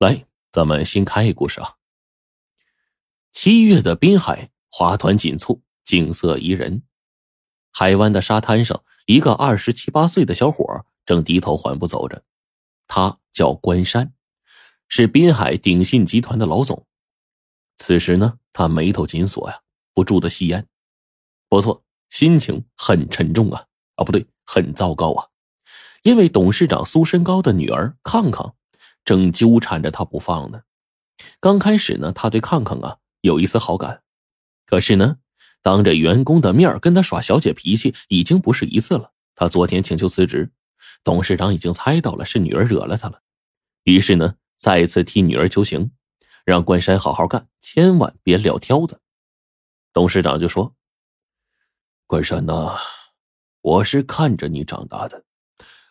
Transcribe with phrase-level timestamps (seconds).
[0.00, 1.76] 来，咱们新开一故事啊。
[3.32, 6.84] 七月的滨海，花团锦簇，景色宜人。
[7.70, 12.24] 海湾的沙滩上，一个二十七八岁的小伙正低头缓步走着。
[12.88, 14.14] 他叫关山，
[14.88, 16.86] 是滨海鼎信集团的老总。
[17.76, 19.60] 此时呢，他眉头紧锁呀，
[19.92, 20.66] 不住的吸烟。
[21.50, 23.66] 不错，心情很沉重啊！
[23.96, 25.28] 啊，不对，很糟糕啊！
[26.04, 28.56] 因为董事长苏申高的女儿康康。
[29.04, 30.62] 正纠缠着他不放呢。
[31.38, 34.02] 刚开始呢，他对康康啊有一丝好感，
[34.66, 35.18] 可是呢，
[35.62, 39.12] 当着员工的面跟他耍小姐脾气已经不是一次了。
[39.34, 40.50] 他昨天请求辞职，
[41.02, 43.22] 董事长已经猜到了是女儿惹了他了，
[43.84, 45.92] 于是呢，再一次替女儿求情，
[46.44, 49.00] 让关山好好干，千万别撂挑子。
[49.92, 50.74] 董事长就说
[52.06, 52.76] ：“关山呐，
[53.60, 55.24] 我是看着你长大的。”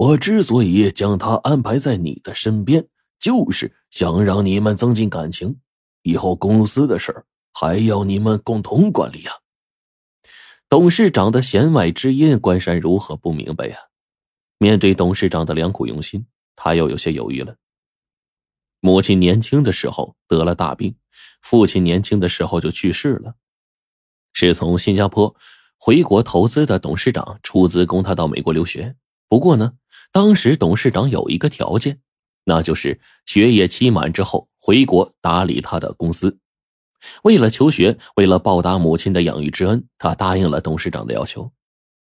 [0.00, 5.60] 我之所以将他安排在你的身边，就是想让你们增进感情，
[6.00, 9.34] 以后公司的事儿还要你们共同管理啊。
[10.70, 13.76] 董事长的弦外之音，关山如何不明白呀？
[14.56, 16.24] 面对董事长的良苦用心，
[16.56, 17.56] 他又有些犹豫了。
[18.80, 20.96] 母亲年轻的时候得了大病，
[21.42, 23.34] 父亲年轻的时候就去世了，
[24.32, 25.36] 是从新加坡
[25.76, 28.96] 回国投资的董事长出资供他到美国留学。
[29.28, 29.74] 不过呢。
[30.12, 32.00] 当时董事长有一个条件，
[32.44, 36.38] 那就是学业期满之后回国打理他的公司。
[37.22, 41.52] 为了求学，为了报答母亲的养育之恩，他答应了董事长的要求。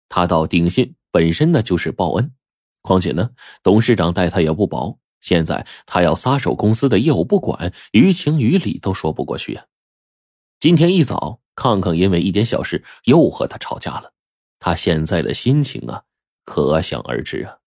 [0.08, 2.32] 他到鼎信本身呢就是报恩，
[2.82, 3.30] 况且呢
[3.62, 4.98] 董事长待他也不薄。
[5.20, 9.66] 现在他要撒手公司的业务不管，于情于理都说不过去呀。
[10.58, 14.14] 今天一早，康康因为一点小事又和他吵架了，
[14.58, 16.04] 他现在的心情啊，
[16.44, 17.58] 可想而知啊。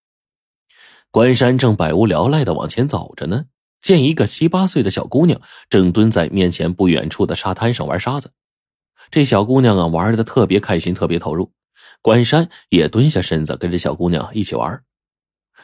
[1.13, 3.45] 关山正百无聊赖的往前走着呢，
[3.79, 8.31] 见一个七八岁的小姑娘正蹲在面前不远处的沙滩上玩沙子。
[9.11, 11.51] 这小姑娘啊，玩的特别开心，特别投入。
[12.01, 14.83] 关山也蹲下身子跟着小姑娘一起玩。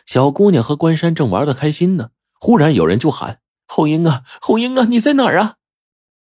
[0.06, 5.56] 小姑娘和关山正玩的开心呢，忽然有人就喊：“红英啊，红英啊，你在哪儿啊？”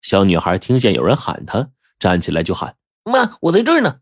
[0.02, 1.70] 小女孩听见有人喊她，
[2.00, 4.00] 站起来就喊：“妈，我在这儿呢。”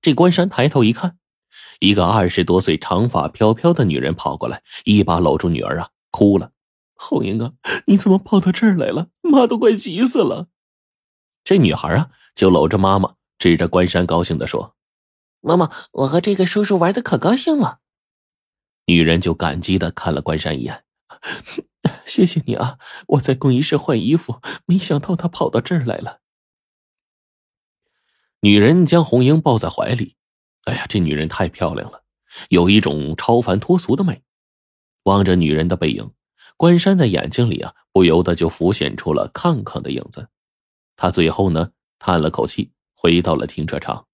[0.00, 1.18] 这关山抬头一看。
[1.80, 6.52] 一个二十多岁、长发飘飘的女人跑过来，一把搂住女儿啊，哭了
[6.96, 7.52] ：“红英啊，
[7.86, 9.08] 你怎么跑到这儿来了？
[9.22, 10.48] 妈都快急死了。”
[11.44, 14.74] 这女孩啊，就搂着妈妈，指着关山，高兴的说
[15.40, 17.80] ：“妈妈，我和这个叔叔玩的可高兴了。”
[18.86, 20.84] 女人就感激的看了关山一眼
[22.06, 22.78] ：“谢谢你啊，
[23.08, 26.20] 我在更衣室换衣服，没想到他跑到这儿来了。”
[28.40, 30.16] 女人将红英抱在怀里。
[30.66, 32.02] 哎呀，这女人太漂亮了，
[32.48, 34.22] 有一种超凡脱俗的美。
[35.04, 36.10] 望着女人的背影，
[36.56, 40.28] 关山的眼睛里啊，不由得就浮现出了康康的影子。
[40.96, 44.08] 他最后呢，叹了口气，回到了停车场。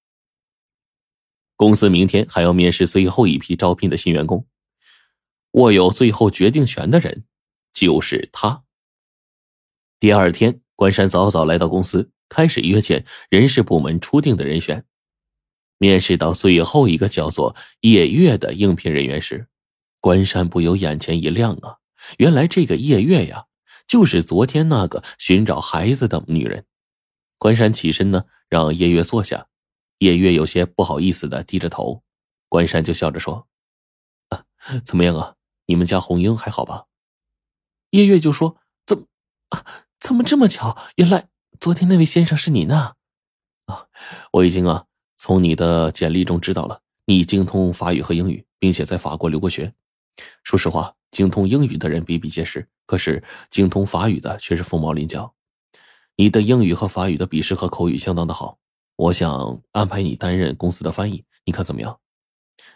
[1.56, 4.46] 公司明天还要面试最后一批招聘的新员工，
[5.52, 7.24] 握有最后决定权的人
[7.72, 8.64] 就是他。
[9.98, 14.84] 第二天，关山早早来到公司，开始约见人事部门初定的人选。
[15.82, 19.48] 面试到最后一个叫做叶月的应聘人员时，
[19.98, 21.78] 关山不由眼前一亮啊！
[22.18, 23.46] 原来这个叶月呀，
[23.88, 26.64] 就是昨天那个寻找孩子的女人。
[27.36, 29.48] 关山起身呢，让叶月坐下。
[29.98, 32.04] 叶月有些不好意思的低着头，
[32.48, 33.48] 关山就笑着说
[34.30, 34.44] ：“啊，
[34.84, 35.34] 怎么样啊？
[35.66, 36.84] 你们家红英还好吧？”
[37.90, 38.56] 叶月就说
[38.86, 39.08] ：“怎
[39.48, 39.66] 啊？
[39.98, 40.78] 怎么这么巧？
[40.94, 41.28] 原来
[41.58, 42.94] 昨天那位先生是你呢？
[43.66, 43.88] 啊，
[44.34, 44.84] 我已经啊。”
[45.22, 49.72] 从你的简历中知道了，你精通法语和英语，并且在法国留过学。
[50.42, 55.32] 说实话，精通英语的人比比皆是，可是精通法语的却是凤毛麟角。
[56.16, 58.58] 你的英语和法语的笔试和口语相当的好，
[58.96, 61.96] 我想安排你担任公司的翻译，你看怎么样？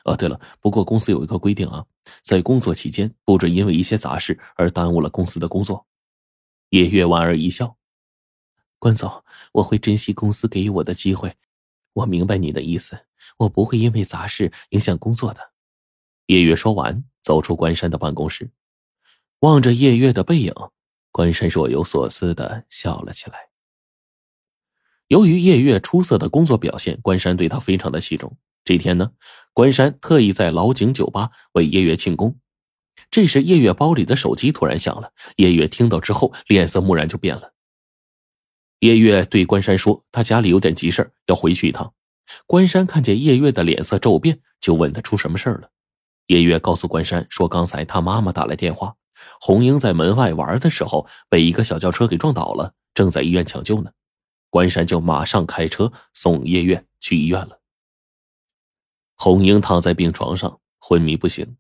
[0.05, 1.84] 啊，对了，不过公司有一个规定啊，
[2.23, 5.84] 在工作期间不准因为一些杂事而耽误了公司的工作。
[6.71, 7.77] 叶月莞尔一笑，
[8.78, 11.34] 关总，我会珍惜公司给予我的机会。
[11.97, 13.07] 我明白你的意思，
[13.39, 15.53] 我不会因为杂事影响工作的。
[16.27, 18.51] 叶月说完，走出关山的办公室，
[19.41, 20.53] 望着叶月的背影，
[21.10, 23.48] 关山若有所思的笑了起来。
[25.07, 28.37] 由于叶月出色的工作表现，关山对他非常的器重。
[28.63, 29.13] 这天呢，
[29.54, 32.39] 关山特意在老井酒吧为叶月庆功。
[33.10, 35.13] 这时，叶月包里的手机突然响了。
[35.37, 37.54] 叶月听到之后，脸色蓦然就变了。
[38.81, 41.93] 叶月对关山说：“他家里有点急事要回去一趟。”
[42.47, 45.71] 关山看见叶月的脸色骤变，就问他出什么事了。
[46.27, 48.97] 叶月告诉关山说：“刚才他妈妈打来电话，
[49.41, 53.93] 红英在门外玩的时候被一个小轿车给撞倒了，正在医院抢救呢。
[54.51, 57.61] 关山就马上开车送叶月去医院了。
[59.15, 61.57] 红英躺在病床上昏迷不醒，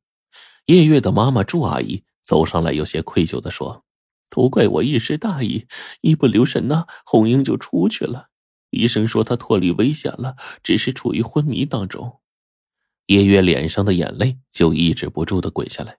[0.66, 3.84] 叶月的妈妈祝阿姨走上来，有些愧疚的说
[4.28, 5.66] ：“都怪我一时大意，
[6.00, 8.28] 一不留神呢，红英就出去了。
[8.70, 12.20] 医生说她脱离危险了，只是处于昏迷当中。”
[13.06, 15.98] 叶月脸上的眼泪就抑制不住的滚下来，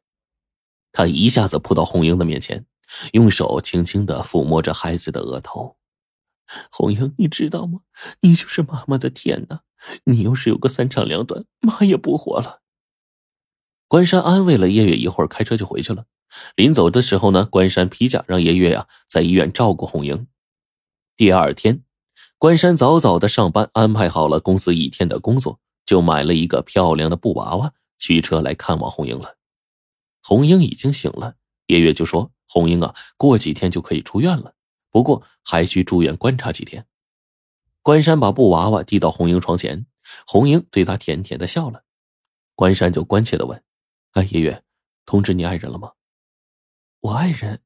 [0.92, 2.66] 他一下子扑到红英的面前，
[3.14, 5.78] 用手轻轻的抚摸着孩子的额头。
[6.70, 7.80] 红英，你知道吗？
[8.20, 9.62] 你就是妈妈的天哪！
[10.04, 12.62] 你要是有个三长两短，妈也不活了。
[13.88, 16.08] 关山安慰了叶月一会儿，开车就回去了。
[16.56, 20.28] 临走的时候呢，关山批假让爷爷呀在医院照顾红英。
[21.16, 21.84] 第二天，
[22.38, 25.60] 关山早早的上班，安排好了公司一天的工作。
[25.86, 29.38] 就买了一个漂亮的布娃娃，驱车来看望红英了。
[30.22, 31.36] 红英已经醒了，
[31.68, 34.54] 爷爷就说：“红英啊，过几天就可以出院了，
[34.92, 36.86] 不过还需住院观察几天。”
[37.82, 39.86] 关山把布娃娃递到红英床前，
[40.28, 41.86] 红英对他甜甜的笑了。
[42.54, 43.64] 关山就关切的问
[44.12, 44.62] ：“哎，爷爷，
[45.06, 45.94] 通知你爱人了吗
[47.02, 47.62] ？”“我爱人。”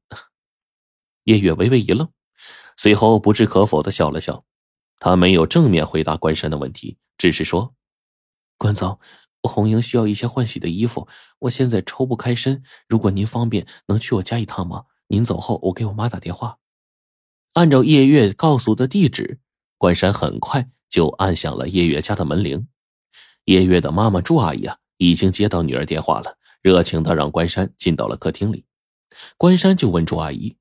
[1.24, 2.10] 叶月微微一愣，
[2.76, 4.44] 随后不置可否的笑了笑。
[4.98, 7.74] 他没有正面回答关山的问题，只是说。
[8.56, 9.00] 关总，
[9.42, 11.08] 红英需要一些换洗的衣服，
[11.40, 12.62] 我现在抽不开身。
[12.88, 14.84] 如果您方便，能去我家一趟吗？
[15.08, 16.58] 您走后，我给我妈打电话。
[17.54, 19.40] 按照叶月告诉的地址，
[19.76, 22.68] 关山很快就按响了叶月家的门铃。
[23.46, 28.64] 叶月的妈妈朱阿姨啊，已经接到女儿电话了，热情的让关山进到了客厅里。
[29.36, 30.56] 关山就问朱阿姨：“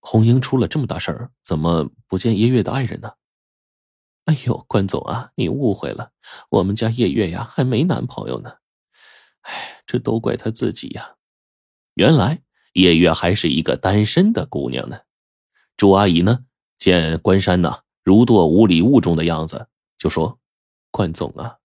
[0.00, 3.12] 红英出了这么大事儿，怎么不见叶月的爱人呢？”
[4.26, 6.12] 哎呦，关总啊，你误会了，
[6.50, 8.56] 我们家叶月呀还没男朋友呢。
[9.40, 11.16] 哎，这都怪她自己呀。
[11.94, 12.42] 原来
[12.74, 15.00] 叶月还是一个单身的姑娘呢。
[15.76, 16.44] 朱阿姨呢
[16.78, 20.38] 见关山呐如堕无里雾中的样子，就说
[20.92, 21.56] ：“关总啊，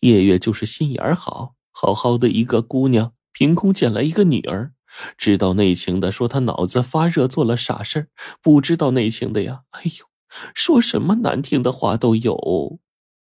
[0.00, 4.74] 叶月就是心眼好，好好的一个姑娘，凭空捡来一个女儿，
[5.18, 8.08] 知道内情的说他脑子发热做了傻事
[8.42, 10.06] 不知道内情的呀，哎呦。”
[10.54, 12.78] 说什么难听的话都有。